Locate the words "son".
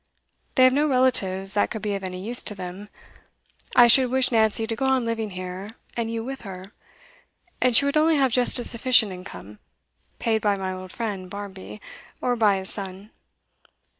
12.71-13.11